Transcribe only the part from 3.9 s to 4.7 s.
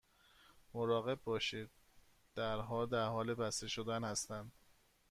هستند.